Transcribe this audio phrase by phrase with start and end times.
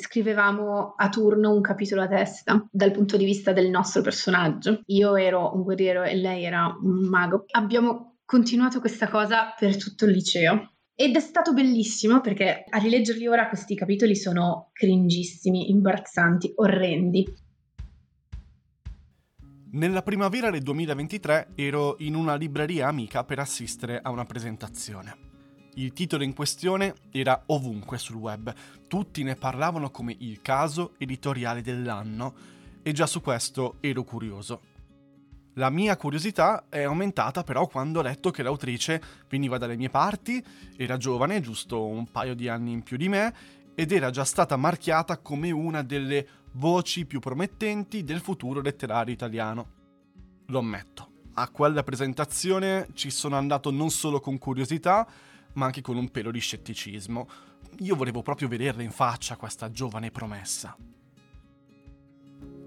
[0.00, 4.80] scrivevamo a turno un capitolo a testa dal punto di vista del nostro personaggio.
[4.86, 7.44] Io ero un guerriero e lei era un mago.
[7.50, 10.72] Abbiamo continuato questa cosa per tutto il liceo.
[10.94, 17.40] Ed è stato bellissimo perché a rileggerli ora questi capitoli sono cringissimi, imbarazzanti, orrendi.
[19.72, 25.31] Nella primavera del 2023 ero in una libreria amica per assistere a una presentazione.
[25.74, 28.52] Il titolo in questione era ovunque sul web,
[28.88, 32.34] tutti ne parlavano come il caso editoriale dell'anno
[32.82, 34.60] e già su questo ero curioso.
[35.54, 40.44] La mia curiosità è aumentata però quando ho letto che l'autrice veniva dalle mie parti,
[40.76, 43.34] era giovane, giusto un paio di anni in più di me,
[43.74, 49.66] ed era già stata marchiata come una delle voci più promettenti del futuro letterario italiano.
[50.48, 55.06] Lo ammetto, a quella presentazione ci sono andato non solo con curiosità,
[55.54, 57.28] ma anche con un pelo di scetticismo.
[57.78, 60.76] Io volevo proprio vederla in faccia questa giovane promessa.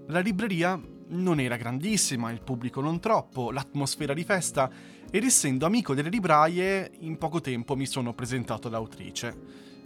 [0.08, 4.70] La libreria non era grandissima, il pubblico non troppo, l'atmosfera di festa,
[5.10, 9.36] ed essendo amico delle libraie, in poco tempo mi sono presentato all'autrice.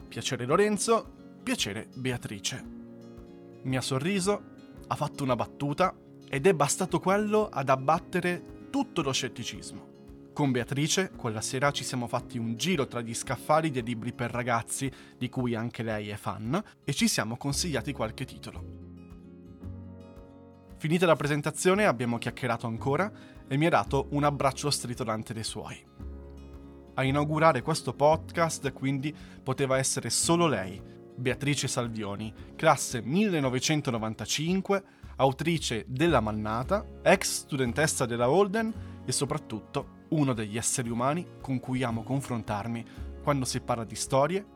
[0.08, 2.64] Piacere Lorenzo, piacere Beatrice.
[3.62, 4.42] Mi ha sorriso,
[4.86, 5.94] ha fatto una battuta
[6.28, 9.89] ed è bastato quello ad abbattere tutto lo scetticismo.
[10.32, 14.30] Con Beatrice, quella sera ci siamo fatti un giro tra gli scaffali dei libri per
[14.30, 18.88] ragazzi, di cui anche lei è fan, e ci siamo consigliati qualche titolo.
[20.78, 23.12] Finita la presentazione abbiamo chiacchierato ancora
[23.46, 25.84] e mi ha dato un abbraccio stritolante dei suoi.
[26.94, 30.80] A inaugurare questo podcast quindi poteva essere solo lei,
[31.14, 34.82] Beatrice Salvioni, classe 1995,
[35.16, 41.82] autrice della Mannata, ex studentessa della Holden e soprattutto uno degli esseri umani con cui
[41.82, 42.86] amo confrontarmi
[43.22, 44.46] quando si parla di storie,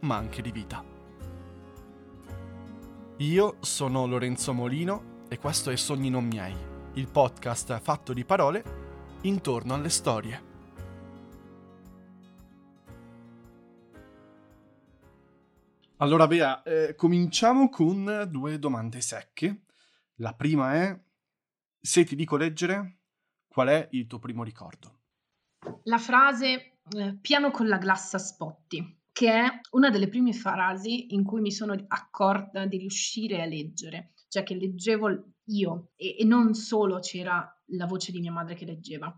[0.00, 0.84] ma anche di vita.
[3.18, 6.54] Io sono Lorenzo Molino e questo è Sogni non miei,
[6.94, 8.64] il podcast fatto di parole
[9.22, 10.48] intorno alle storie.
[15.98, 19.64] Allora Bea, eh, cominciamo con due domande secche.
[20.16, 20.98] La prima è,
[21.78, 22.99] se ti dico leggere,
[23.52, 25.00] qual è il tuo primo ricordo?
[25.84, 31.24] la frase eh, piano con la glassa spotti, che è una delle prime frasi in
[31.24, 36.54] cui mi sono accorta di riuscire a leggere, cioè che leggevo io e, e non
[36.54, 39.14] solo c'era la voce di mia madre che leggeva.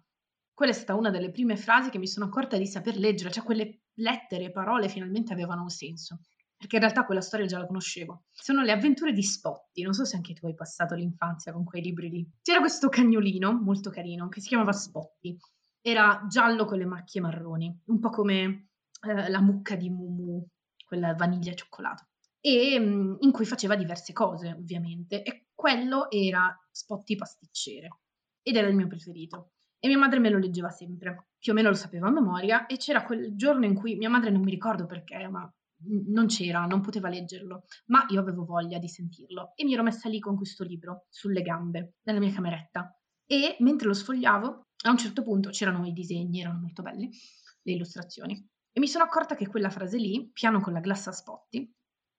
[0.53, 3.45] Quella è stata una delle prime frasi che mi sono accorta di saper leggere, cioè
[3.45, 6.21] quelle lettere e parole finalmente avevano un senso
[6.63, 8.23] perché in realtà quella storia già la conoscevo.
[8.31, 11.83] Sono le avventure di Spotti, non so se anche tu hai passato l'infanzia con quei
[11.83, 12.31] libri lì.
[12.41, 15.37] C'era questo cagnolino molto carino che si chiamava Spotti
[15.81, 18.69] era giallo con le macchie marroni, un po' come
[19.03, 20.47] eh, la mucca di Mumu,
[20.87, 22.07] quella vaniglia e cioccolato,
[22.41, 27.89] e mh, mm, in cui faceva diverse cose, ovviamente, e quello era Spotty pasticcere,
[28.41, 29.55] ed era il mio preferito.
[29.81, 32.77] E mia madre me lo leggeva sempre, più o meno lo sapeva a memoria, e
[32.77, 35.53] c'era quel giorno in cui mia madre non mi ricordo perché, ma
[36.09, 40.09] non c'era, non poteva leggerlo, ma io avevo voglia di sentirlo e mi ero messa
[40.09, 42.97] lì con questo libro sulle gambe, nella mia cameretta.
[43.27, 47.11] E mentre lo sfogliavo, a un certo punto c'erano i disegni, erano molto belli,
[47.63, 51.15] le illustrazioni, e mi sono accorta che quella frase lì, piano con la glassa a
[51.15, 51.71] spotti,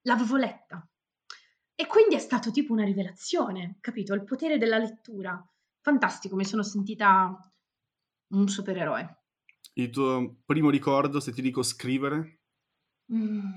[0.04, 0.88] l'avevo letta.
[1.76, 4.14] E quindi è stato tipo una rivelazione, capito?
[4.14, 5.44] Il potere della lettura.
[5.82, 7.36] Fantastico, mi sono sentita
[8.34, 9.24] un supereroe.
[9.74, 12.43] Il tuo primo ricordo, se ti dico scrivere?
[13.14, 13.52] Mm,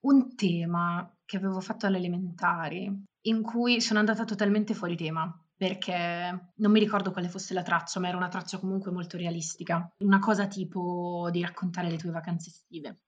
[0.00, 6.52] un tema che avevo fatto alle elementari, in cui sono andata totalmente fuori tema perché
[6.54, 10.18] non mi ricordo quale fosse la traccia, ma era una traccia comunque molto realistica, una
[10.18, 13.00] cosa tipo di raccontare le tue vacanze estive.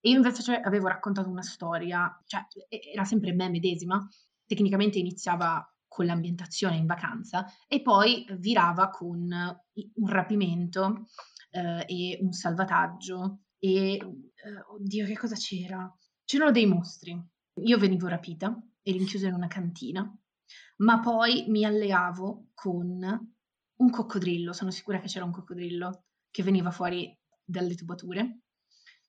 [0.00, 4.06] E io invece cioè, avevo raccontato una storia, cioè era sempre me medesima,
[4.46, 9.30] tecnicamente iniziava con l'ambientazione in vacanza e poi virava con
[9.94, 11.06] un rapimento
[11.50, 13.98] eh, e un salvataggio e,
[14.44, 15.92] eh, oddio che cosa c'era?
[16.24, 17.20] C'erano dei mostri.
[17.62, 20.10] Io venivo rapita e rinchiusa in una cantina
[20.76, 23.30] ma poi mi alleavo con
[23.76, 28.40] un coccodrillo, sono sicura che c'era un coccodrillo che veniva fuori dalle tubature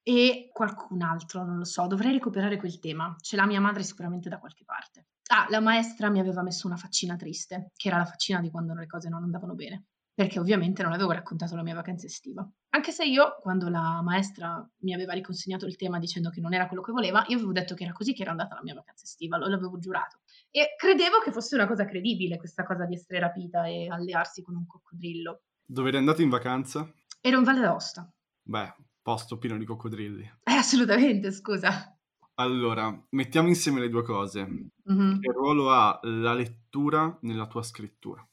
[0.04, 4.30] e qualcun altro, non lo so, dovrei recuperare quel tema, ce l'ha mia madre sicuramente
[4.30, 5.08] da qualche parte.
[5.28, 8.76] Ah, la maestra mi aveva messo una faccina triste, che era la faccina di quando
[8.76, 9.86] le cose non andavano bene
[10.16, 12.50] perché ovviamente non avevo raccontato la mia vacanza estiva.
[12.70, 16.68] Anche se io, quando la maestra mi aveva riconsegnato il tema dicendo che non era
[16.68, 19.04] quello che voleva, io avevo detto che era così che era andata la mia vacanza
[19.04, 20.20] estiva, lo l'avevo giurato.
[20.50, 24.56] E credevo che fosse una cosa credibile questa cosa di essere rapita e allearsi con
[24.56, 25.42] un coccodrillo.
[25.66, 26.90] Dove eri andato in vacanza?
[27.20, 28.10] Ero in Valle d'Aosta.
[28.42, 30.24] Beh, posto pieno di coccodrilli.
[30.44, 31.94] Eh, assolutamente, scusa.
[32.36, 34.46] Allora, mettiamo insieme le due cose.
[34.90, 35.20] Mm-hmm.
[35.20, 38.26] Che ruolo ha la lettura nella tua scrittura?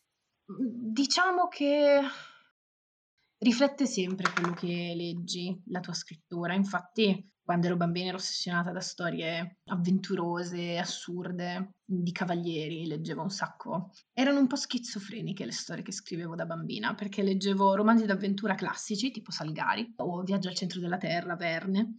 [0.45, 2.01] Diciamo che
[3.39, 6.55] riflette sempre quello che leggi, la tua scrittura.
[6.55, 13.91] Infatti, quando ero bambina ero ossessionata da storie avventurose, assurde, di cavalieri, leggevo un sacco.
[14.13, 19.11] Erano un po' schizofreniche le storie che scrivevo da bambina, perché leggevo romanzi d'avventura classici,
[19.11, 21.95] tipo Salgari, o Viaggio al centro della Terra, Verne,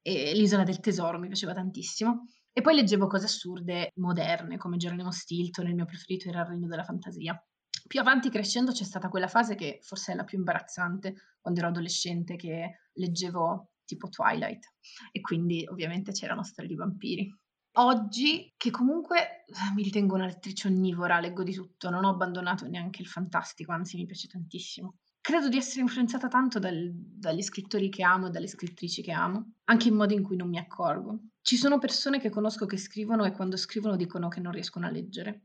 [0.00, 2.26] e L'isola del tesoro mi piaceva tantissimo.
[2.52, 6.66] E poi leggevo cose assurde, moderne, come Geronimo Stilton, il mio preferito era Il Regno
[6.66, 7.40] della Fantasia.
[7.88, 11.70] Più avanti crescendo c'è stata quella fase che forse è la più imbarazzante, quando ero
[11.70, 14.74] adolescente, che leggevo tipo Twilight
[15.10, 17.34] e quindi ovviamente c'erano storie di vampiri.
[17.78, 22.66] Oggi, che comunque eh, mi ritengo una lettrice onnivora, leggo di tutto, non ho abbandonato
[22.66, 24.98] neanche il fantastico, anzi mi piace tantissimo.
[25.28, 29.56] Credo di essere influenzata tanto dal, dagli scrittori che amo e dalle scrittrici che amo,
[29.64, 31.18] anche in modi in cui non mi accorgo.
[31.42, 34.90] Ci sono persone che conosco che scrivono e quando scrivono dicono che non riescono a
[34.90, 35.42] leggere.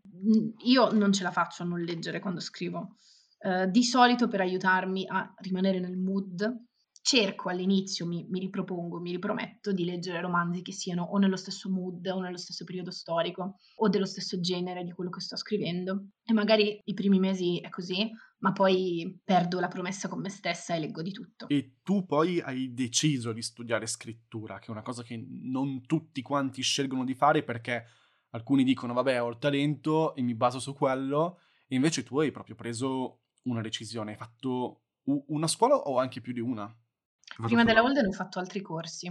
[0.64, 2.96] Io non ce la faccio a non leggere quando scrivo.
[3.40, 6.50] Uh, di solito per aiutarmi a rimanere nel mood
[7.04, 11.70] cerco all'inizio, mi, mi, ripropongo, mi riprometto di leggere romanzi che siano o nello stesso
[11.70, 16.12] mood o nello stesso periodo storico o dello stesso genere di quello che sto scrivendo.
[16.24, 18.10] E magari i primi mesi è così,
[18.40, 21.50] ma poi perdo la promessa con me stessa e leggo di tutto.
[21.50, 26.22] E tu poi hai deciso di studiare scrittura, che è una cosa che non tutti
[26.22, 27.84] quanti scelgono di fare perché
[28.30, 32.32] alcuni dicono vabbè ho il talento e mi baso su quello, e invece tu hai
[32.32, 36.74] proprio preso una decisione, hai fatto una scuola o anche più di una?
[37.38, 39.10] Prima della Holden ho fatto altri corsi.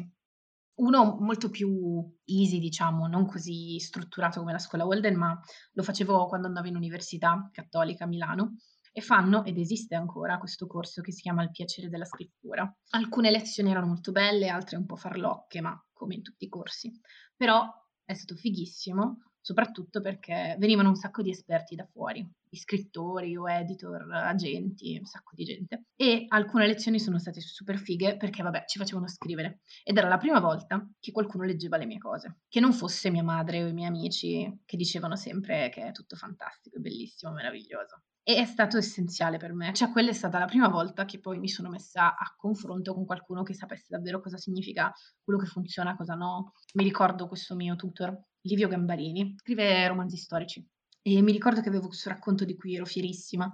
[0.75, 5.39] Uno molto più easy, diciamo, non così strutturato come la scuola Holden, ma
[5.73, 8.57] lo facevo quando andavo in università cattolica a Milano
[8.93, 12.71] e fanno, ed esiste ancora, questo corso che si chiama Il piacere della scrittura.
[12.91, 16.93] Alcune lezioni erano molto belle, altre un po' farlocche, ma come in tutti i corsi.
[17.37, 17.67] Però
[18.05, 24.11] è stato fighissimo soprattutto perché venivano un sacco di esperti da fuori, scrittori o editor,
[24.13, 25.87] agenti, un sacco di gente.
[25.97, 29.61] E alcune lezioni sono state super fighe perché, vabbè, ci facevano scrivere.
[29.83, 33.23] Ed era la prima volta che qualcuno leggeva le mie cose, che non fosse mia
[33.25, 38.03] madre o i miei amici che dicevano sempre che è tutto fantastico, bellissimo, meraviglioso.
[38.25, 41.41] E è stato essenziale per me, cioè quella è stata la prima volta che poi
[41.41, 44.93] mi sono messa a confronto con qualcuno che sapesse davvero cosa significa
[45.25, 46.53] quello che funziona, cosa no.
[46.75, 50.67] Mi ricordo questo mio tutor Livio Gambarini, scrive romanzi storici.
[51.03, 53.53] E mi ricordo che avevo questo racconto di cui ero fierissima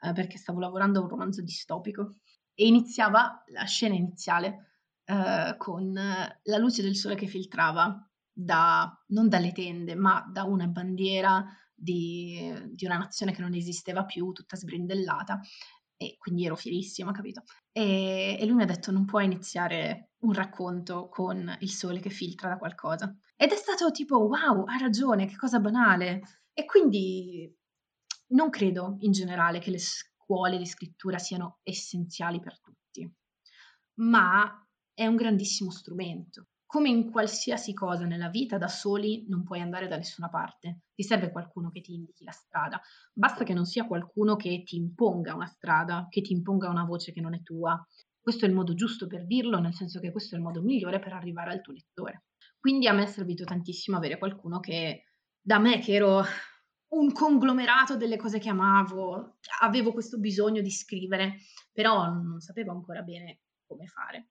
[0.00, 2.16] eh, perché stavo lavorando a un romanzo distopico.
[2.54, 4.70] E iniziava la scena iniziale
[5.04, 10.66] eh, con la luce del sole che filtrava da, non dalle tende, ma da una
[10.66, 11.44] bandiera
[11.74, 15.40] di, di una nazione che non esisteva più, tutta sbrindellata.
[15.98, 17.44] E quindi ero fierissima, capito?
[17.72, 22.10] E, e, lui mi ha detto non puoi iniziare un racconto con il sole che
[22.10, 23.16] filtra da qualcosa.
[23.36, 26.20] Ed è stato tipo wow, ha ragione, che cosa banale.
[26.52, 27.52] E quindi
[28.28, 33.08] non credo in generale che le scuole di scrittura siano essenziali per tutti,
[34.00, 39.60] ma è un grandissimo strumento come in qualsiasi cosa nella vita, da soli non puoi
[39.60, 40.80] andare da nessuna parte.
[40.94, 42.80] Ti serve qualcuno che ti indichi la strada.
[43.12, 47.12] Basta che non sia qualcuno che ti imponga una strada, che ti imponga una voce
[47.12, 47.80] che non è tua.
[48.26, 50.98] Questo è il modo giusto per dirlo, nel senso che questo è il modo migliore
[50.98, 52.24] per arrivare al tuo lettore.
[52.58, 55.04] Quindi a me è servito tantissimo avere qualcuno che,
[55.40, 56.24] da me che ero
[56.88, 61.36] un conglomerato delle cose che amavo, avevo questo bisogno di scrivere,
[61.70, 64.30] però non sapevo ancora bene come fare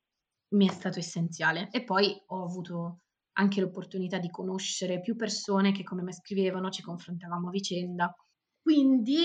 [0.49, 1.69] mi è stato essenziale.
[1.71, 3.03] E poi ho avuto
[3.37, 8.13] anche l'opportunità di conoscere più persone che come me scrivevano, ci confrontavamo a vicenda.
[8.61, 9.15] Quindi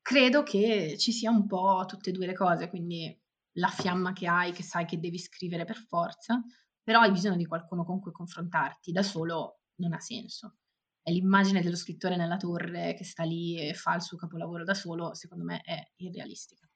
[0.00, 3.14] credo che ci sia un po' tutte e due le cose, quindi
[3.56, 6.42] la fiamma che hai, che sai che devi scrivere per forza,
[6.82, 10.56] però hai bisogno di qualcuno con cui confrontarti, da solo non ha senso.
[11.02, 14.74] È l'immagine dello scrittore nella torre che sta lì e fa il suo capolavoro da
[14.74, 16.68] solo, secondo me è irrealistica.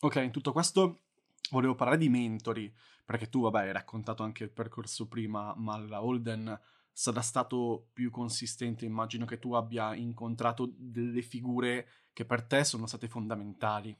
[0.00, 1.02] Ok, in tutto questo
[1.50, 2.74] volevo parlare di mentori,
[3.04, 6.58] perché tu, vabbè, hai raccontato anche il percorso prima, ma la Holden
[6.90, 8.84] sarà stato più consistente.
[8.84, 13.96] Immagino che tu abbia incontrato delle figure che per te sono state fondamentali.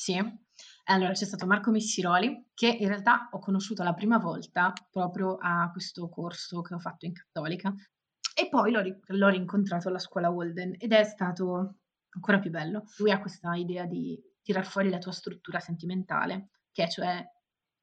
[0.00, 0.18] Sì,
[0.84, 5.70] allora c'è stato Marco Missiroli, che in realtà ho conosciuto la prima volta proprio a
[5.70, 7.70] questo corso che ho fatto in Cattolica,
[8.34, 11.80] e poi l'ho, l'ho rincontrato alla scuola Holden ed è stato
[12.14, 12.84] ancora più bello.
[12.96, 17.22] Lui ha questa idea di tirar fuori la tua struttura sentimentale che è cioè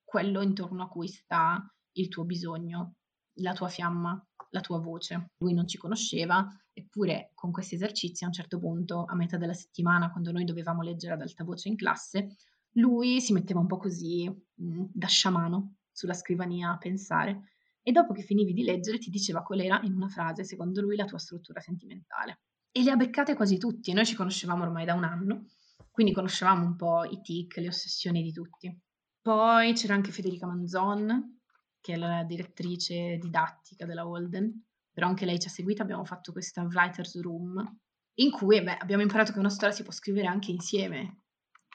[0.03, 2.95] quello intorno a cui sta il tuo bisogno,
[3.37, 5.31] la tua fiamma, la tua voce.
[5.37, 9.53] Lui non ci conosceva, eppure con questi esercizi a un certo punto, a metà della
[9.53, 12.35] settimana, quando noi dovevamo leggere ad alta voce in classe,
[12.73, 17.51] lui si metteva un po' così mh, da sciamano sulla scrivania a pensare
[17.81, 20.95] e dopo che finivi di leggere ti diceva qual era in una frase, secondo lui,
[20.95, 22.41] la tua struttura sentimentale.
[22.71, 25.45] E le ha beccate quasi tutti, noi ci conoscevamo ormai da un anno,
[25.89, 28.77] quindi conoscevamo un po' i tic, le ossessioni di tutti.
[29.21, 31.36] Poi c'era anche Federica Manzon,
[31.81, 36.31] che è la direttrice didattica della Holden, però anche lei ci ha seguito, abbiamo fatto
[36.31, 37.79] questa Writer's Room,
[38.15, 41.21] in cui beh, abbiamo imparato che una storia si può scrivere anche insieme,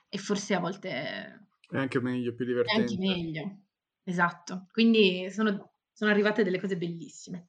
[0.09, 1.49] e forse a volte...
[1.69, 2.81] È anche meglio, più divertente.
[2.81, 3.59] È anche meglio,
[4.03, 4.67] esatto.
[4.73, 7.49] Quindi sono, sono arrivate delle cose bellissime.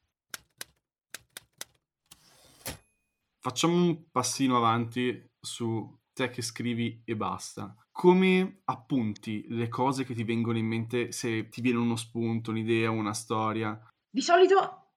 [3.40, 7.76] Facciamo un passino avanti su te che scrivi e basta.
[7.94, 12.90] Come appunti le cose che ti vengono in mente se ti viene uno spunto, un'idea,
[12.90, 13.80] una storia?
[14.10, 14.88] Di solito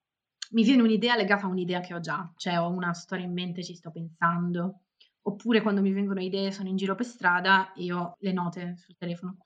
[0.53, 3.63] mi viene un'idea legata a un'idea che ho già, cioè ho una storia in mente,
[3.63, 4.81] ci sto pensando,
[5.23, 8.97] oppure quando mi vengono idee sono in giro per strada e ho le note sul
[8.97, 9.37] telefono,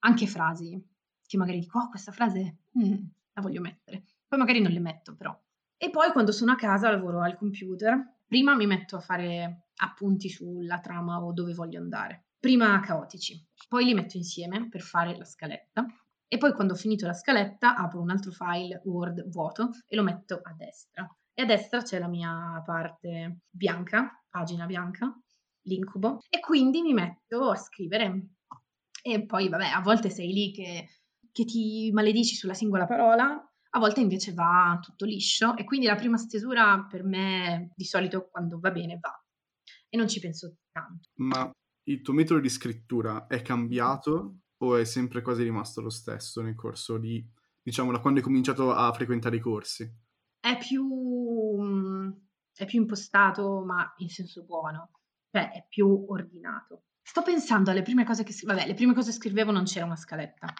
[0.00, 0.80] anche frasi
[1.26, 5.16] che magari dico, oh questa frase mm, la voglio mettere, poi magari non le metto
[5.16, 5.36] però.
[5.78, 10.28] E poi quando sono a casa lavoro al computer, prima mi metto a fare appunti
[10.28, 15.24] sulla trama o dove voglio andare, prima caotici, poi li metto insieme per fare la
[15.24, 15.86] scaletta
[16.26, 20.02] e poi quando ho finito la scaletta apro un altro file Word vuoto e lo
[20.02, 21.08] metto a destra.
[21.32, 25.16] E a destra c'è la mia parte bianca, pagina bianca,
[25.62, 28.34] l'incubo, e quindi mi metto a scrivere.
[29.02, 30.88] E poi, vabbè, a volte sei lì che,
[31.32, 33.40] che ti maledici sulla singola parola,
[33.70, 38.28] a volte invece va tutto liscio e quindi la prima stesura per me di solito
[38.28, 39.12] quando va bene va
[39.88, 41.08] e non ci penso tanto.
[41.16, 41.50] Ma
[41.88, 46.54] il tuo metodo di scrittura è cambiato o è sempre quasi rimasto lo stesso nel
[46.54, 47.24] corso di,
[47.62, 49.90] diciamo, da quando hai cominciato a frequentare i corsi?
[50.38, 50.84] È più,
[51.60, 52.10] mm,
[52.54, 54.90] è più impostato, ma in senso buono,
[55.30, 56.84] cioè è più ordinato.
[57.00, 59.96] Sto pensando alle prime cose che, vabbè, le prime cose che scrivevo non c'era una
[59.96, 60.52] scaletta.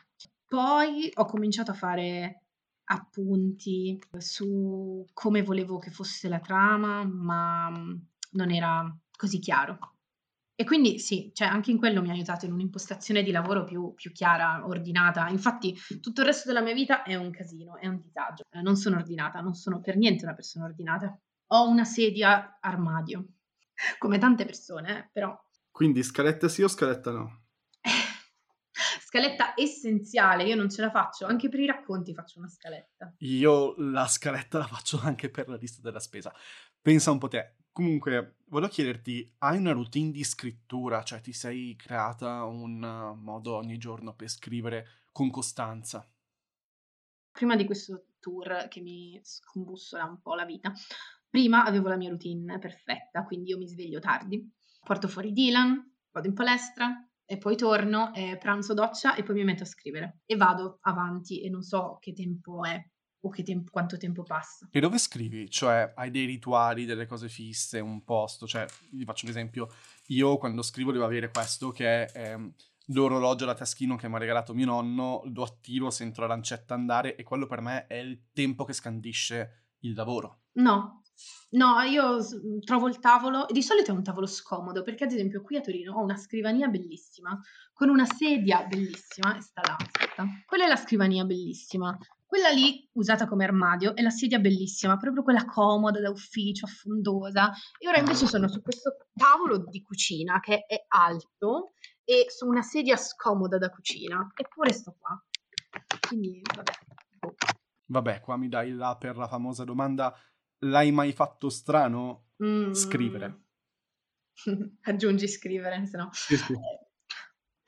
[0.47, 2.45] Poi ho cominciato a fare
[2.85, 7.97] appunti su come volevo che fosse la trama, ma mm,
[8.33, 9.98] non era così chiaro.
[10.61, 13.95] E quindi sì, cioè anche in quello mi ha aiutato in un'impostazione di lavoro più,
[13.95, 15.29] più, chiara, ordinata.
[15.29, 18.43] Infatti tutto il resto della mia vita è un casino, è un disagio.
[18.51, 21.17] Eh, non sono ordinata, non sono per niente una persona ordinata.
[21.53, 23.25] Ho una sedia armadio,
[23.99, 25.41] come tante persone, eh, però...
[25.71, 27.45] Quindi scaletta sì o scaletta no?
[29.07, 33.15] scaletta essenziale, io non ce la faccio, anche per i racconti faccio una scaletta.
[33.19, 36.35] Io la scaletta la faccio anche per la lista della spesa.
[36.83, 41.05] Pensa un po' te, Comunque, volevo chiederti, hai una routine di scrittura?
[41.05, 42.81] Cioè, ti sei creata un
[43.21, 46.05] modo ogni giorno per scrivere con costanza?
[47.31, 50.73] Prima di questo tour che mi scombussola un po' la vita,
[51.31, 54.53] prima avevo la mia routine perfetta, quindi io mi sveglio tardi,
[54.85, 59.45] porto fuori Dylan, vado in palestra e poi torno, eh, pranzo, doccia e poi mi
[59.45, 62.85] metto a scrivere e vado avanti e non so che tempo è
[63.21, 64.69] o tempo, quanto tempo passa.
[64.71, 65.51] E dove scrivi?
[65.51, 68.47] Cioè, hai dei rituali, delle cose fisse, un posto?
[68.47, 69.69] Cioè, vi faccio l'esempio,
[70.07, 72.53] io quando scrivo devo avere questo che è ehm,
[72.87, 77.17] l'orologio da taschino che mi ha regalato mio nonno, lo attivo, sento la lancetta andare
[77.17, 80.43] e quello per me è il tempo che scandisce il lavoro.
[80.53, 81.03] No,
[81.51, 82.19] No, io
[82.65, 85.95] trovo il tavolo, di solito è un tavolo scomodo, perché ad esempio qui a Torino
[85.95, 87.39] ho una scrivania bellissima,
[87.73, 90.27] con una sedia bellissima, e sta là, aspetta.
[90.47, 91.97] Quella è la scrivania bellissima.
[92.29, 97.51] Quella lì, usata come armadio, è la sedia bellissima, proprio quella comoda da ufficio, affondosa.
[97.79, 101.73] E ora invece sono su questo tavolo di cucina che è alto
[102.05, 104.31] e su una sedia scomoda da cucina.
[104.37, 105.19] Eppure sto qua.
[106.07, 106.73] Quindi, vabbè.
[107.19, 107.35] Boh.
[107.87, 110.15] Vabbè, qua mi dai là per la famosa domanda,
[110.65, 112.27] l'hai mai fatto strano?
[112.45, 112.73] Mm.
[112.73, 113.45] Scrivere.
[114.83, 116.11] Aggiungi scrivere, se no.
[116.13, 116.55] Sì, sì.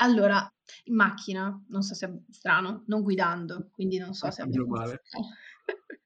[0.03, 0.51] Allora,
[0.85, 4.47] in macchina, non so se è strano, non guidando, quindi non so ah, se è
[4.47, 5.03] male.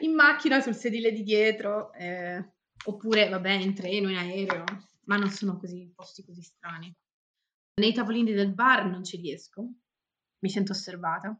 [0.00, 2.52] in macchina sul sedile di dietro, eh,
[2.84, 4.64] oppure vabbè in treno, in aereo,
[5.04, 6.94] ma non sono così posti così strani.
[7.80, 9.62] Nei tavolini del bar non ci riesco,
[10.40, 11.34] mi sento osservata.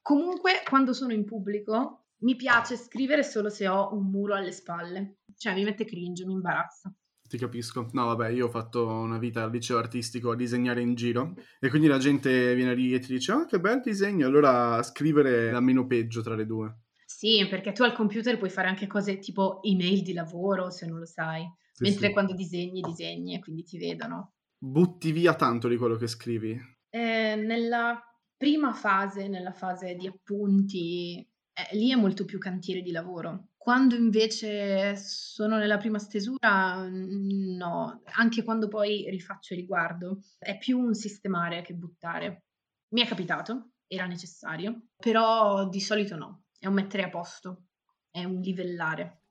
[0.00, 5.18] Comunque, quando sono in pubblico, mi piace scrivere solo se ho un muro alle spalle,
[5.36, 6.92] cioè mi mette cringe, mi imbarazza.
[7.32, 7.88] Ti capisco.
[7.92, 11.70] No, vabbè, io ho fatto una vita al liceo artistico a disegnare in giro e
[11.70, 14.26] quindi la gente viene lì e ti dice "Ah, che bel disegno".
[14.26, 16.76] Allora scrivere è la meno peggio tra le due.
[17.06, 20.98] Sì, perché tu al computer puoi fare anche cose tipo email di lavoro, se non
[20.98, 21.48] lo sai.
[21.72, 22.12] Sì, Mentre sì.
[22.12, 24.32] quando disegni, disegni e quindi ti vedono.
[24.58, 26.58] Butti via tanto di quello che scrivi?
[26.90, 28.00] Eh, nella
[28.36, 31.18] prima fase, nella fase di appunti,
[31.52, 33.48] eh, lì è molto più cantiere di lavoro.
[33.62, 40.80] Quando invece sono nella prima stesura, no, anche quando poi rifaccio e riguardo, è più
[40.80, 42.46] un sistemare che buttare.
[42.88, 47.66] Mi è capitato era necessario, però di solito no, è un mettere a posto,
[48.10, 49.26] è un livellare.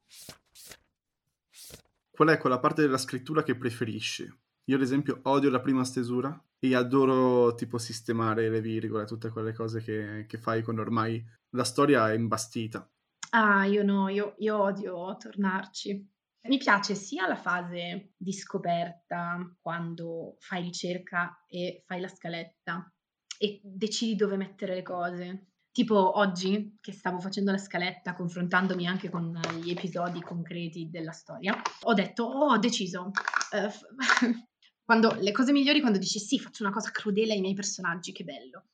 [2.10, 4.34] Qual è quella parte della scrittura che preferisci?
[4.64, 9.52] Io ad esempio odio la prima stesura e adoro tipo sistemare le virgole, tutte quelle
[9.52, 12.90] cose che, che fai quando ormai la storia è imbastita.
[13.34, 16.10] Ah, io no, io, io odio tornarci.
[16.48, 22.92] Mi piace sia la fase di scoperta, quando fai ricerca e fai la scaletta
[23.38, 25.48] e decidi dove mettere le cose.
[25.72, 31.56] Tipo oggi che stavo facendo la scaletta, confrontandomi anche con gli episodi concreti della storia,
[31.84, 33.12] ho detto, oh, ho deciso.
[33.52, 33.72] Uh,
[34.84, 38.26] quando, le cose migliori quando dici sì, faccio una cosa crudele ai miei personaggi, che
[38.26, 38.66] bello.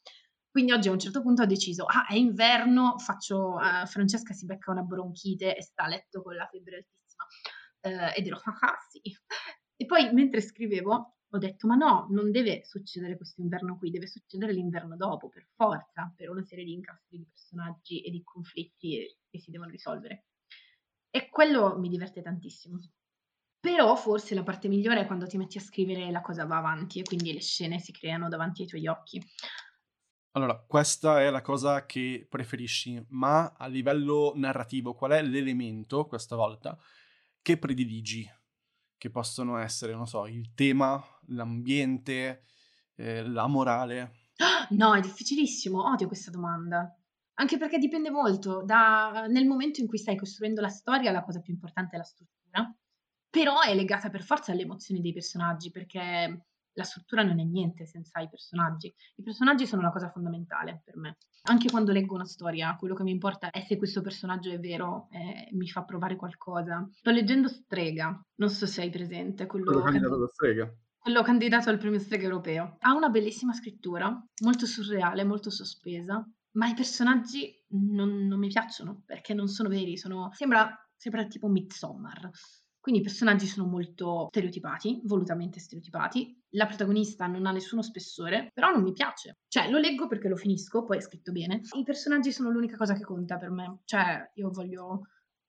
[0.57, 4.47] Quindi oggi a un certo punto ho deciso, ah, è inverno, faccio, uh, Francesca si
[4.47, 7.25] becca una bronchite e sta a letto con la febbre altissima.
[7.81, 8.99] Uh, ed ero, ah, sì.
[9.75, 14.07] E poi mentre scrivevo ho detto, ma no, non deve succedere questo inverno qui, deve
[14.07, 19.15] succedere l'inverno dopo, per forza, per una serie di incastri di personaggi e di conflitti
[19.29, 20.25] che si devono risolvere.
[21.11, 22.79] E quello mi diverte tantissimo.
[23.59, 26.99] Però forse la parte migliore è quando ti metti a scrivere la cosa va avanti
[26.99, 29.21] e quindi le scene si creano davanti ai tuoi occhi.
[30.37, 36.35] Allora, questa è la cosa che preferisci, ma a livello narrativo, qual è l'elemento, questa
[36.35, 36.77] volta,
[37.41, 38.29] che prediligi?
[38.95, 42.43] Che possono essere, non so, il tema, l'ambiente,
[42.95, 44.11] eh, la morale?
[44.69, 46.95] No, è difficilissimo, odio questa domanda.
[47.39, 51.41] Anche perché dipende molto, da, nel momento in cui stai costruendo la storia, la cosa
[51.41, 52.77] più importante è la struttura,
[53.27, 56.45] però è legata per forza alle emozioni dei personaggi, perché
[56.77, 58.93] la struttura non è niente senza i personaggi.
[59.15, 61.17] I personaggi sono la cosa fondamentale per me.
[61.43, 65.07] Anche quando leggo una storia, quello che mi importa è se questo personaggio è vero
[65.11, 66.87] e mi fa provare qualcosa.
[66.93, 69.47] Sto leggendo Strega, non so se hai presente.
[69.47, 70.71] Quello, quello candidato alla Strega.
[70.97, 72.77] Quello candidato al premio Strega europeo.
[72.79, 74.09] Ha una bellissima scrittura,
[74.43, 79.97] molto surreale, molto sospesa, ma i personaggi non, non mi piacciono perché non sono veri,
[79.97, 80.29] sono...
[80.33, 82.29] sembra, sembra tipo Midsommar.
[82.87, 86.41] Quindi i personaggi sono molto stereotipati, volutamente stereotipati.
[86.51, 89.39] La protagonista non ha nessuno spessore, però non mi piace.
[89.49, 91.59] Cioè, lo leggo perché lo finisco, poi è scritto bene.
[91.75, 93.81] I personaggi sono l'unica cosa che conta per me.
[93.83, 95.01] Cioè, io voglio,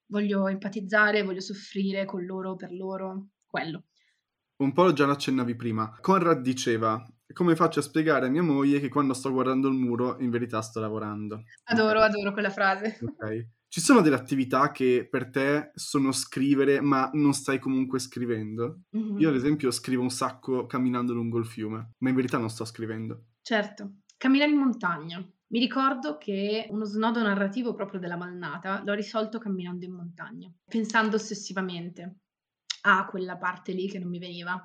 [0.06, 3.84] voglio empatizzare, voglio soffrire con loro, per loro, quello.
[4.56, 5.96] Un po' già l'accennavi prima.
[6.00, 7.00] Conrad diceva:
[7.32, 10.60] Come faccio a spiegare a mia moglie che quando sto guardando il muro in verità
[10.60, 11.44] sto lavorando?
[11.66, 12.98] Adoro, adoro quella frase.
[13.00, 13.46] Ok.
[13.70, 18.84] Ci sono delle attività che per te sono scrivere, ma non stai comunque scrivendo?
[18.96, 19.18] Mm-hmm.
[19.18, 22.64] Io, ad esempio, scrivo un sacco camminando lungo il fiume, ma in verità non sto
[22.64, 23.26] scrivendo.
[23.42, 25.18] Certo, camminare in montagna.
[25.50, 31.16] Mi ricordo che uno snodo narrativo proprio della malnata l'ho risolto camminando in montagna, pensando
[31.16, 32.20] ossessivamente
[32.82, 34.58] a quella parte lì che non mi veniva.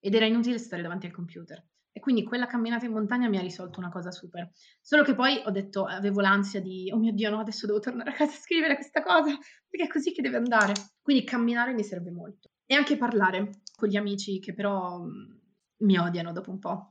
[0.00, 1.64] Ed era inutile stare davanti al computer.
[1.98, 4.52] E quindi quella camminata in montagna mi ha risolto una cosa super.
[4.80, 8.10] Solo che poi ho detto, avevo l'ansia di, oh mio Dio, no, adesso devo tornare
[8.10, 9.36] a casa a scrivere questa cosa,
[9.68, 10.74] perché è così che deve andare.
[11.02, 12.50] Quindi camminare mi serve molto.
[12.66, 15.34] E anche parlare con gli amici che però mm,
[15.78, 16.88] mi odiano dopo un po'.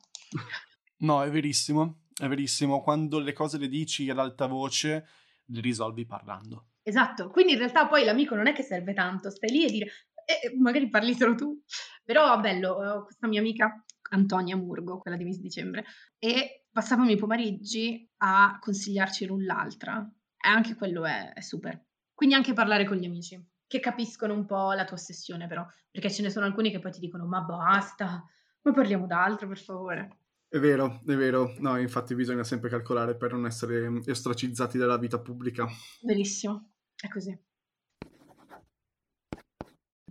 [0.99, 2.81] No, è verissimo, è verissimo.
[2.81, 5.07] Quando le cose le dici ad alta voce,
[5.45, 6.71] le risolvi parlando.
[6.83, 9.85] Esatto, quindi in realtà poi l'amico non è che serve tanto, stai lì e dire,
[10.25, 11.63] eh, magari parli solo tu.
[12.03, 15.85] Però bello, questa mia amica Antonia Murgo, quella di Miss Dicembre,
[16.17, 19.99] e passavamo i pomeriggi a consigliarci l'un l'altra.
[20.39, 21.85] E anche quello è, è super.
[22.13, 26.09] Quindi anche parlare con gli amici, che capiscono un po' la tua ossessione però, perché
[26.09, 28.23] ce ne sono alcuni che poi ti dicono ma basta,
[28.61, 30.19] ma parliamo d'altro per favore.
[30.49, 31.53] È vero, è vero.
[31.59, 35.67] No, infatti bisogna sempre calcolare per non essere ostracizzati dalla vita pubblica.
[36.01, 37.37] Verissimo, è così.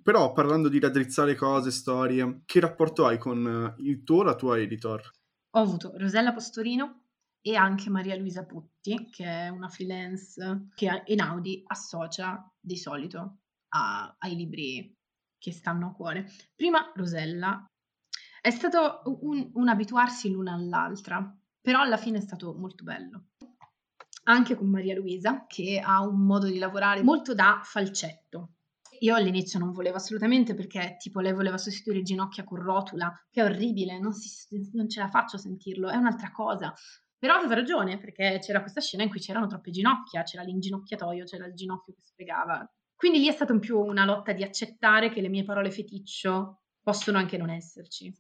[0.07, 4.57] Però parlando di raddrizzare cose, storie, che rapporto hai con eh, il tuo la tua
[4.57, 5.01] editor?
[5.57, 7.07] Ho avuto Rosella Postorino
[7.41, 13.39] e anche Maria Luisa Putti, che è una freelance che Einaudi associa di solito
[13.71, 14.97] a, ai libri
[15.37, 16.31] che stanno a cuore.
[16.55, 17.65] Prima Rosella.
[18.41, 23.25] È stato un, un abituarsi l'una all'altra, però alla fine è stato molto bello
[24.29, 28.56] anche con Maria Luisa, che ha un modo di lavorare molto da falcetto.
[29.01, 33.45] Io all'inizio non volevo assolutamente perché tipo lei voleva sostituire ginocchia con rotula, che è
[33.45, 36.73] orribile, non, si, non ce la faccio sentirlo, è un'altra cosa.
[37.19, 41.47] Però aveva ragione perché c'era questa scena in cui c'erano troppe ginocchia, c'era l'inginocchiatoio, c'era
[41.47, 42.69] il ginocchio che spiegava.
[42.95, 47.19] Quindi lì è stata più una lotta di accettare che le mie parole feticcio possono
[47.19, 48.15] anche non esserci.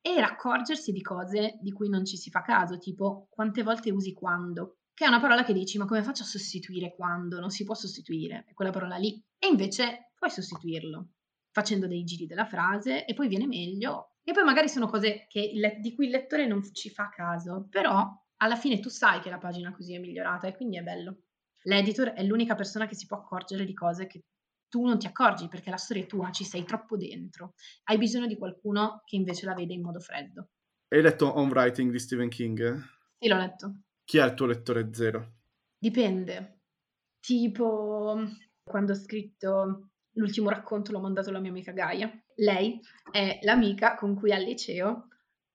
[0.00, 4.12] E accorgersi di cose di cui non ci si fa caso, tipo quante volte usi
[4.12, 7.40] quando che è una parola che dici, ma come faccio a sostituire quando?
[7.40, 9.20] Non si può sostituire, è quella parola lì.
[9.36, 11.08] E invece puoi sostituirlo
[11.50, 14.12] facendo dei giri della frase e poi viene meglio.
[14.22, 18.08] E poi magari sono cose le- di cui il lettore non ci fa caso, però
[18.36, 21.22] alla fine tu sai che la pagina così è migliorata e quindi è bello.
[21.64, 24.22] L'editor è l'unica persona che si può accorgere di cose che
[24.68, 27.54] tu non ti accorgi perché la storia è tua, ci sei troppo dentro.
[27.84, 30.50] Hai bisogno di qualcuno che invece la vede in modo freddo.
[30.86, 32.80] Hai letto On Writing di Stephen King?
[33.18, 33.74] Sì, l'ho letto.
[34.04, 35.34] Chi è il tuo lettore zero?
[35.78, 36.60] Dipende.
[37.20, 38.20] Tipo,
[38.62, 42.10] quando ho scritto l'ultimo racconto l'ho mandato alla mia amica Gaia.
[42.36, 45.08] Lei è l'amica con cui al liceo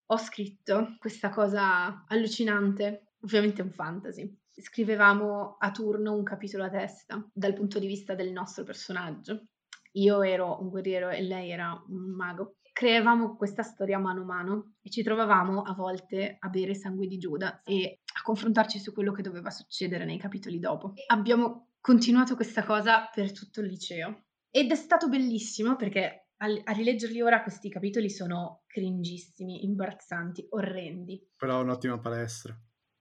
[0.05, 7.29] ho scritto questa cosa allucinante, ovviamente un fantasy, scrivevamo a turno un capitolo a testa
[7.33, 9.47] dal punto di vista del nostro personaggio.
[9.93, 12.57] Io ero un guerriero e lei era un mago.
[12.77, 17.17] Creavamo questa storia mano a mano e ci trovavamo a volte a bere sangue di
[17.17, 20.93] Giuda e a confrontarci su quello che doveva succedere nei capitoli dopo.
[21.07, 26.71] Abbiamo continuato questa cosa per tutto il liceo ed è stato bellissimo perché a, a
[26.73, 31.29] rileggerli ora questi capitoli sono cringissimi, imbarazzanti, orrendi.
[31.35, 32.55] Però è un'ottima palestra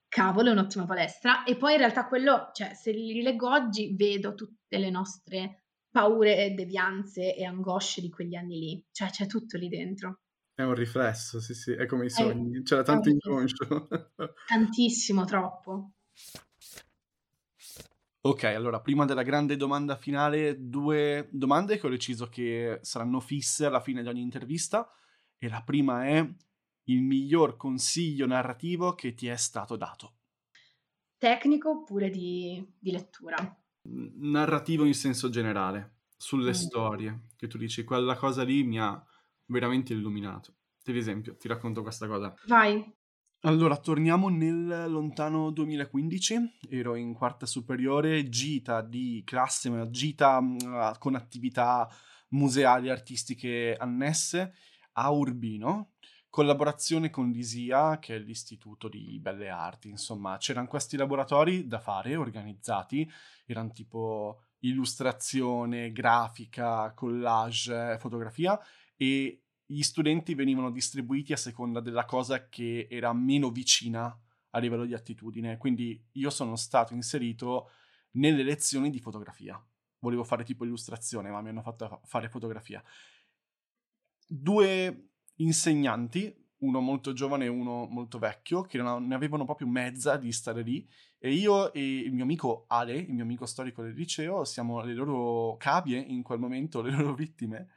[0.09, 1.45] cavolo, è un'ottima palestra.
[1.45, 5.66] E poi in realtà quello, cioè, se li rileggo oggi, vedo tutte le nostre
[5.97, 8.87] paure, devianze e angosce di quegli anni lì.
[8.93, 10.21] Cioè, c'è tutto lì dentro.
[10.55, 13.89] È un riflesso, sì, sì, è come i sogni, c'era tanto inconscio.
[14.47, 15.93] Tantissimo, troppo.
[18.21, 23.65] Ok, allora, prima della grande domanda finale, due domande che ho deciso che saranno fisse
[23.65, 24.91] alla fine di ogni intervista.
[25.39, 26.19] E la prima è
[26.89, 30.17] il miglior consiglio narrativo che ti è stato dato?
[31.17, 33.35] Tecnico oppure di, di lettura?
[33.89, 36.55] Narrativo in senso generale, sulle mm.
[36.55, 39.03] storie, che tu dici, quella cosa lì mi ha
[39.47, 40.55] veramente illuminato.
[40.83, 42.35] Per esempio, ti racconto questa cosa.
[42.47, 42.85] Vai.
[43.41, 50.99] Allora, torniamo nel lontano 2015, ero in quarta superiore, gita di classe, ma gita uh,
[50.99, 51.89] con attività
[52.31, 54.55] museali artistiche annesse
[54.95, 55.93] a Urbino,
[56.37, 62.15] collaborazione con l'ISIA, che è l'Istituto di Belle Arti, insomma, c'erano questi laboratori da fare,
[62.15, 63.11] organizzati,
[63.47, 68.61] erano tipo illustrazione, grafica, collage, fotografia,
[68.97, 74.15] e gli studenti venivano distribuiti a seconda della cosa che era meno vicina
[74.51, 75.57] a livello di attitudine.
[75.57, 77.71] Quindi io sono stato inserito
[78.17, 79.59] nelle lezioni di fotografia.
[80.01, 82.85] Volevo fare tipo illustrazione, ma mi hanno fatto fare fotografia.
[84.29, 90.33] Due insegnanti, uno molto giovane e uno molto vecchio, che ne avevano proprio mezza di
[90.33, 90.89] stare lì.
[91.19, 94.95] E io e il mio amico Ale, il mio amico storico del liceo, siamo le
[94.95, 97.69] loro cavie in quel momento, le loro vittime.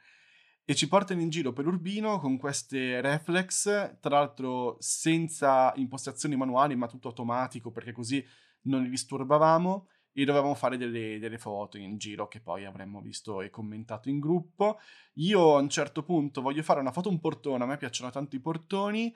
[0.64, 6.76] E ci portano in giro per Urbino con queste reflex, tra l'altro senza impostazioni manuali,
[6.76, 8.24] ma tutto automatico, perché così
[8.64, 9.88] non li disturbavamo
[10.22, 14.20] e dovevamo fare delle, delle, foto in giro che poi avremmo visto e commentato in
[14.20, 14.80] gruppo.
[15.16, 18.36] Io a un certo punto voglio fare una foto un portone, a me piacciono tanto
[18.36, 19.16] i portoni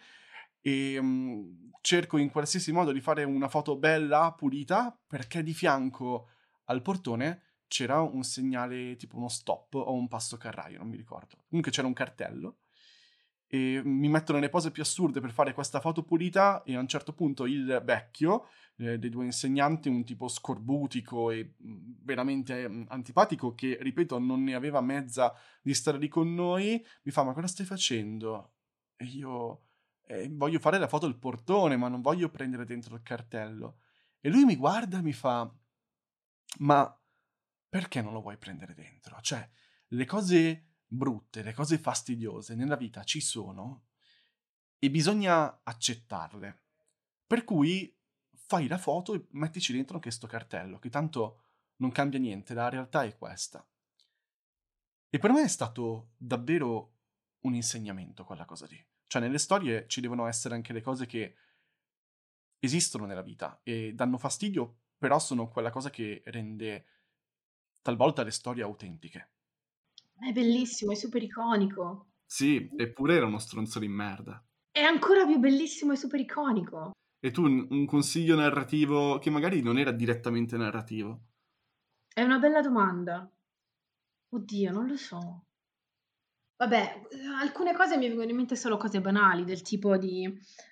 [0.62, 6.30] e um, cerco in qualsiasi modo di fare una foto bella, pulita, perché di fianco
[6.66, 11.36] al portone c'era un segnale tipo uno stop o un passo carraio, non mi ricordo.
[11.50, 12.60] Comunque c'era un cartello
[13.54, 16.88] e mi mettono nelle pose più assurde per fare questa foto pulita e a un
[16.88, 22.86] certo punto il vecchio eh, dei due insegnanti, un tipo scorbutico e mm, veramente mm,
[22.88, 27.34] antipatico che, ripeto, non ne aveva mezza di stare lì con noi, mi fa ma
[27.34, 28.56] cosa stai facendo?
[28.96, 29.66] E io
[30.08, 33.82] eh, voglio fare la foto del portone ma non voglio prendere dentro il cartello.
[34.20, 35.48] E lui mi guarda e mi fa
[36.58, 37.00] ma
[37.70, 39.20] perché non lo vuoi prendere dentro?
[39.22, 39.48] Cioè,
[39.90, 43.88] le cose brutte, le cose fastidiose nella vita ci sono
[44.78, 46.62] e bisogna accettarle.
[47.26, 47.96] Per cui
[48.34, 51.42] fai la foto e mettici dentro anche sto cartello, che tanto
[51.78, 53.66] non cambia niente, la realtà è questa.
[55.10, 56.92] E per me è stato davvero
[57.42, 58.84] un insegnamento quella cosa lì.
[59.08, 61.36] Cioè nelle storie ci devono essere anche le cose che
[62.60, 66.86] esistono nella vita e danno fastidio, però sono quella cosa che rende
[67.82, 69.32] talvolta le storie autentiche.
[70.24, 72.14] È bellissimo, è super iconico.
[72.26, 74.42] Sì, eppure era uno stronzo di merda.
[74.72, 76.94] È ancora più bellissimo e super iconico.
[77.20, 81.26] E tu un, consiglio narrativo che magari non era direttamente narrativo?
[82.08, 83.30] È una bella domanda.
[84.30, 85.44] Oddio, non lo so.
[86.56, 87.02] Vabbè,
[87.42, 90.24] alcune cose mi vengono in mente solo cose banali, del tipo di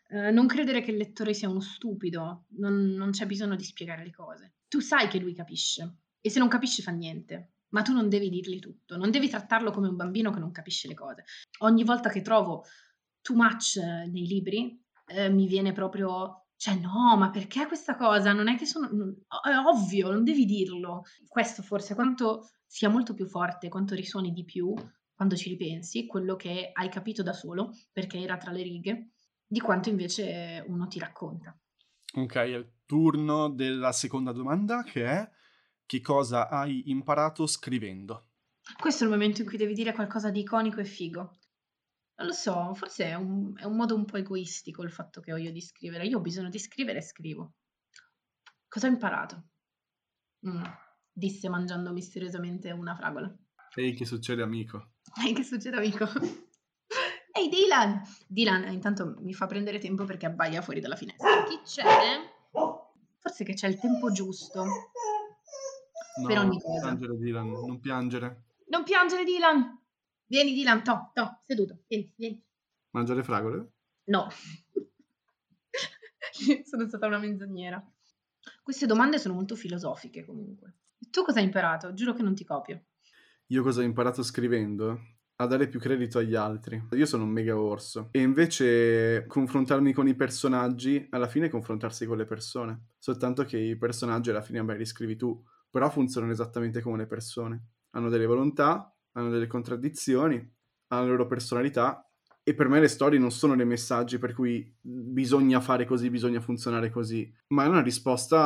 [0.07, 4.05] eh, non credere che il lettore sia uno stupido, non, non c'è bisogno di spiegare
[4.05, 4.53] le cose.
[4.69, 8.29] Tu sai che lui capisce e se non capisce fa niente ma tu non devi
[8.29, 11.25] dirgli tutto, non devi trattarlo come un bambino che non capisce le cose.
[11.59, 12.63] Ogni volta che trovo
[13.21, 18.33] too much eh, nei libri, eh, mi viene proprio, cioè no, ma perché questa cosa?
[18.33, 21.03] Non è che sono, non, è ovvio, non devi dirlo.
[21.27, 24.73] Questo forse quanto sia molto più forte, quanto risuoni di più
[25.13, 29.11] quando ci ripensi, quello che hai capito da solo, perché era tra le righe,
[29.45, 31.55] di quanto invece uno ti racconta.
[32.13, 35.29] Ok, è il turno della seconda domanda che è
[35.91, 38.29] che cosa hai imparato scrivendo?
[38.79, 41.37] Questo è il momento in cui devi dire qualcosa di iconico e figo.
[42.15, 45.33] Non lo so, forse è un, è un modo un po' egoistico il fatto che
[45.33, 46.05] ho io di scrivere.
[46.05, 47.55] Io ho bisogno di scrivere e scrivo.
[48.69, 49.49] Cosa ho imparato?
[50.47, 50.63] Mm,
[51.11, 53.29] disse mangiando misteriosamente una fragola.
[53.75, 54.93] Ehi, che succede, amico?
[55.25, 56.05] Ehi, che succede, amico?
[57.35, 58.01] Ehi, Dylan!
[58.27, 61.43] Dylan intanto mi fa prendere tempo perché abbaia fuori dalla finestra.
[61.43, 61.83] Chi c'è?
[63.19, 64.63] Forse che c'è il tempo giusto
[66.17, 66.81] No, per ogni non cosa.
[66.81, 68.43] piangere, Dylan, non piangere.
[68.67, 69.79] Non piangere, Dylan!
[70.25, 71.79] Vieni, Dylan, to, to, seduto.
[71.87, 72.43] Vieni, vieni.
[72.91, 73.71] Mangiare fragole?
[74.05, 74.27] No.
[76.65, 77.83] sono stata una menzognera.
[78.63, 80.75] Queste domande sono molto filosofiche comunque.
[81.09, 81.93] Tu cosa hai imparato?
[81.93, 82.85] Giuro che non ti copio.
[83.47, 84.99] Io cosa ho imparato scrivendo?
[85.35, 86.81] A dare più credito agli altri.
[86.91, 88.09] Io sono un mega orso.
[88.11, 92.89] E invece confrontarmi con i personaggi, alla fine confrontarsi con le persone.
[92.99, 95.43] Soltanto che i personaggi alla fine, beh, li scrivi tu.
[95.71, 97.69] Però funzionano esattamente come le persone.
[97.91, 100.35] Hanno delle volontà, hanno delle contraddizioni,
[100.87, 102.05] hanno la loro personalità.
[102.43, 106.41] E per me le storie non sono dei messaggi per cui bisogna fare così, bisogna
[106.41, 108.39] funzionare così, ma è una risposta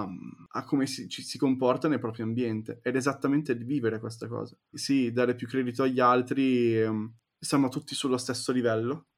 [0.00, 0.08] a,
[0.50, 2.80] a come si, ci si comporta nel proprio ambiente.
[2.82, 4.56] Ed è esattamente il vivere questa cosa.
[4.70, 9.08] Sì, dare più credito agli altri, ehm, siamo tutti sullo stesso livello,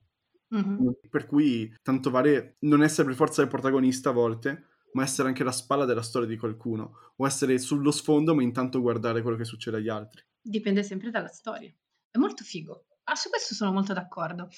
[0.51, 0.89] Mhm.
[1.11, 5.45] per cui tanto vale non essere per forza il protagonista a volte, ma essere anche
[5.45, 9.45] la spalla della storia di qualcuno, o essere sullo sfondo ma intanto guardare quello che
[9.45, 10.23] succede agli altri.
[10.41, 11.73] Dipende sempre dalla storia.
[12.11, 12.87] È molto figo.
[13.05, 14.49] Ah, su questo sono molto d'accordo.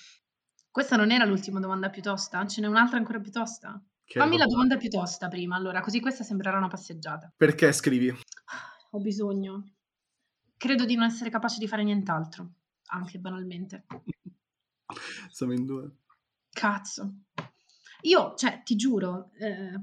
[0.71, 2.47] Questa non era l'ultima domanda più tosta?
[2.47, 3.83] Ce n'è un'altra ancora più tosta?
[4.05, 7.33] Che Fammi la domanda più tosta prima, allora, così questa sembrerà una passeggiata.
[7.37, 8.13] Perché scrivi?
[8.91, 9.75] Ho bisogno.
[10.57, 12.51] Credo di non essere capace di fare nient'altro,
[12.87, 13.87] anche banalmente.
[15.31, 15.91] Siamo in due.
[16.51, 17.15] Cazzo.
[18.03, 19.81] Io, cioè, ti giuro, eh,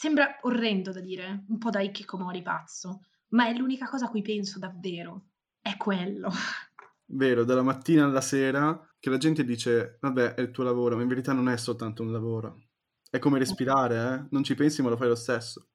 [0.00, 4.22] sembra orrendo da dire, un po' da Hikikomori pazzo, ma è l'unica cosa a cui
[4.22, 5.26] penso davvero.
[5.60, 6.30] È quello.
[7.12, 11.02] Vero, dalla mattina alla sera che la gente dice, vabbè, è il tuo lavoro, ma
[11.02, 12.68] in verità non è soltanto un lavoro.
[13.10, 14.26] È come respirare, eh?
[14.30, 15.68] Non ci pensi, ma lo fai lo stesso.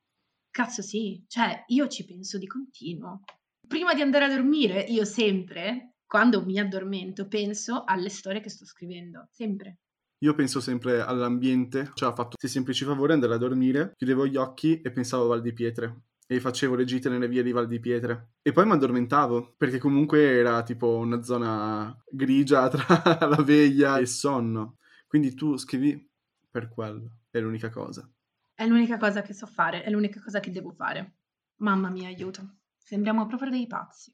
[0.49, 3.21] Cazzo sì, cioè, io ci penso di continuo.
[3.67, 8.65] Prima di andare a dormire, io sempre, quando mi addormento, penso alle storie che sto
[8.65, 9.27] scrivendo.
[9.29, 9.81] Sempre.
[10.19, 14.37] Io penso sempre all'ambiente, cioè ho fatto questi semplici favori, andare a dormire, chiudevo gli
[14.37, 16.01] occhi e pensavo a Val di Pietre.
[16.27, 18.29] E facevo le gite nelle vie di Val di Pietre.
[18.41, 22.85] E poi mi addormentavo, perché comunque era tipo una zona grigia tra
[23.27, 24.77] la veglia e il sonno.
[25.05, 26.09] Quindi tu scrivi
[26.49, 28.09] per quello, è l'unica cosa.
[28.53, 31.17] È l'unica cosa che so fare, è l'unica cosa che devo fare.
[31.57, 32.59] Mamma mia, aiuto.
[32.77, 34.13] Sembriamo proprio dei pazzi.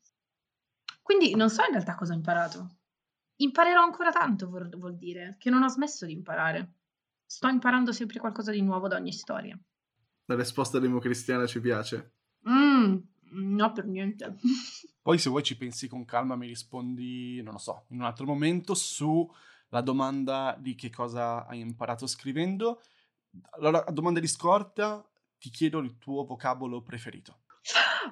[1.01, 2.77] Quindi non so in realtà cosa ho imparato.
[3.41, 6.75] Imparerò ancora tanto, vuol, vuol dire, che non ho smesso di imparare.
[7.25, 9.59] Sto imparando sempre qualcosa di nuovo da ogni storia.
[10.25, 12.17] La risposta democristiana ci piace.
[12.47, 12.97] Mm,
[13.31, 14.35] no, per niente.
[15.01, 18.25] Poi se vuoi ci pensi con calma mi rispondi, non lo so, in un altro
[18.25, 22.81] momento sulla domanda di che cosa hai imparato scrivendo.
[23.51, 25.03] Allora, a domanda di scorta,
[25.39, 27.39] ti chiedo il tuo vocabolo preferito.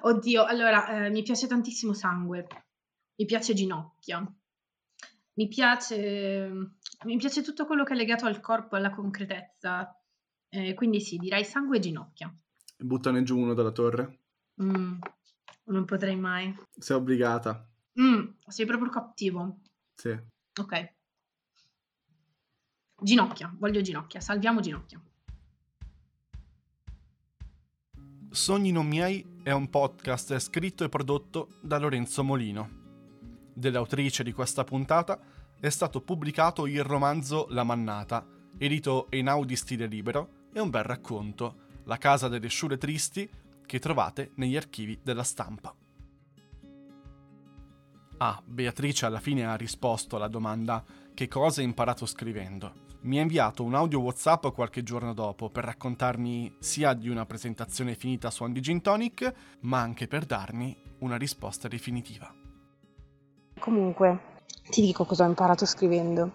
[0.02, 2.46] Oddio, allora, eh, mi piace tantissimo sangue,
[3.16, 4.24] mi piace ginocchia,
[5.34, 6.50] mi piace,
[7.04, 9.94] mi piace tutto quello che è legato al corpo, alla concretezza.
[10.48, 12.34] Eh, quindi sì, direi sangue e ginocchia.
[12.76, 14.20] Buttane giù uno dalla torre.
[14.62, 14.98] Mm,
[15.64, 16.54] non potrei mai.
[16.76, 17.68] Sei obbligata.
[18.00, 19.60] Mm, sei proprio cattivo.
[19.94, 20.18] Sì.
[20.60, 20.94] Ok.
[23.02, 25.00] Ginocchia, voglio ginocchia, salviamo ginocchia.
[28.30, 32.79] Sogni non miei è un podcast scritto e prodotto da Lorenzo Molino.
[33.52, 35.20] Dell'autrice di questa puntata
[35.58, 38.26] è stato pubblicato il romanzo La Mannata,
[38.58, 43.28] edito Einaudi Stile Libero, e un bel racconto, La casa delle sciure tristi,
[43.66, 45.74] che trovate negli archivi della stampa.
[48.18, 50.84] Ah, Beatrice alla fine ha risposto alla domanda
[51.14, 52.88] che cosa hai imparato scrivendo.
[53.02, 57.94] Mi ha inviato un audio WhatsApp qualche giorno dopo per raccontarmi sia di una presentazione
[57.94, 62.39] finita su Andy Gin Tonic, ma anche per darmi una risposta definitiva.
[63.60, 64.38] Comunque,
[64.70, 66.30] ti dico cosa ho imparato scrivendo.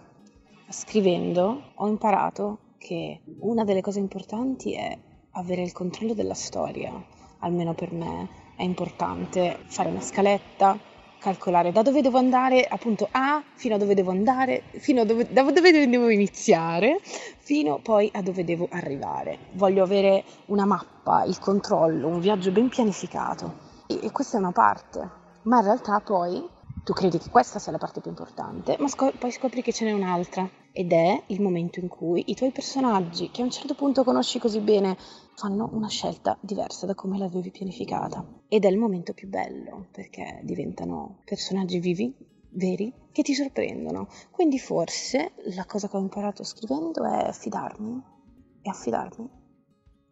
[0.68, 4.96] Scrivendo ho imparato che una delle cose importanti è
[5.32, 6.92] avere il controllo della storia,
[7.40, 10.78] almeno per me è importante fare una scaletta,
[11.18, 15.26] calcolare da dove devo andare, appunto A, fino a dove devo andare, fino a dove,
[15.32, 19.38] da dove devo iniziare, fino poi a dove devo arrivare.
[19.54, 23.64] Voglio avere una mappa, il controllo, un viaggio ben pianificato.
[23.88, 25.10] E, e questa è una parte,
[25.42, 26.54] ma in realtà poi
[26.86, 29.84] Tu credi che questa sia la parte più importante, ma scop- poi scopri che ce
[29.84, 33.74] n'è un'altra ed è il momento in cui i tuoi personaggi, che a un certo
[33.74, 34.96] punto conosci così bene,
[35.34, 38.24] fanno una scelta diversa da come l'avevi pianificata.
[38.46, 42.14] Ed è il momento più bello, perché diventano personaggi vivi,
[42.50, 44.06] veri, che ti sorprendono.
[44.30, 48.00] Quindi forse la cosa che ho imparato scrivendo è fidarmi
[48.62, 49.28] e affidarmi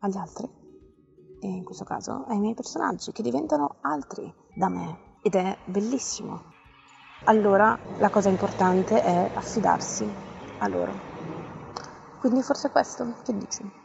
[0.01, 0.51] agli altri.
[1.39, 5.13] E in questo caso ai miei personaggi, che diventano altri da me.
[5.23, 6.54] Ed è bellissimo
[7.25, 10.13] allora la cosa importante è affidarsi
[10.59, 11.13] a loro.
[12.19, 13.84] Quindi forse questo, che dici?